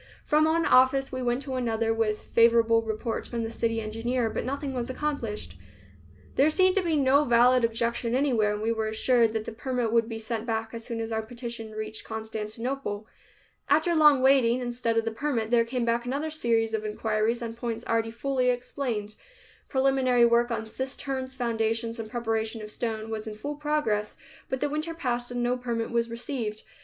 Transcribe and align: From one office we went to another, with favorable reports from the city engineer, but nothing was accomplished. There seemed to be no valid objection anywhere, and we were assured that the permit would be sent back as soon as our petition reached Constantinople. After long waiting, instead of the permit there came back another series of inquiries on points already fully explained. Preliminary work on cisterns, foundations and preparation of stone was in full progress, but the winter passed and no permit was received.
From 0.25 0.45
one 0.45 0.65
office 0.65 1.11
we 1.11 1.21
went 1.21 1.43
to 1.43 1.53
another, 1.53 1.93
with 1.93 2.25
favorable 2.31 2.81
reports 2.81 3.29
from 3.29 3.43
the 3.43 3.51
city 3.51 3.79
engineer, 3.79 4.31
but 4.31 4.43
nothing 4.45 4.73
was 4.73 4.89
accomplished. 4.89 5.55
There 6.37 6.49
seemed 6.49 6.73
to 6.77 6.81
be 6.81 6.95
no 6.95 7.23
valid 7.23 7.63
objection 7.63 8.15
anywhere, 8.15 8.53
and 8.53 8.63
we 8.63 8.71
were 8.71 8.87
assured 8.87 9.31
that 9.33 9.45
the 9.45 9.51
permit 9.51 9.91
would 9.93 10.09
be 10.09 10.17
sent 10.17 10.47
back 10.47 10.73
as 10.73 10.83
soon 10.83 11.01
as 11.01 11.11
our 11.11 11.21
petition 11.21 11.73
reached 11.73 12.03
Constantinople. 12.03 13.05
After 13.69 13.93
long 13.93 14.23
waiting, 14.23 14.59
instead 14.59 14.97
of 14.97 15.05
the 15.05 15.11
permit 15.11 15.51
there 15.51 15.65
came 15.65 15.85
back 15.85 16.03
another 16.03 16.31
series 16.31 16.73
of 16.73 16.83
inquiries 16.83 17.43
on 17.43 17.53
points 17.53 17.85
already 17.85 18.09
fully 18.09 18.49
explained. 18.49 19.13
Preliminary 19.69 20.25
work 20.25 20.49
on 20.49 20.65
cisterns, 20.65 21.35
foundations 21.35 21.99
and 21.99 22.09
preparation 22.09 22.59
of 22.63 22.71
stone 22.71 23.11
was 23.11 23.27
in 23.27 23.35
full 23.35 23.53
progress, 23.53 24.17
but 24.49 24.61
the 24.61 24.69
winter 24.69 24.95
passed 24.95 25.29
and 25.29 25.43
no 25.43 25.55
permit 25.57 25.91
was 25.91 26.09
received. 26.09 26.63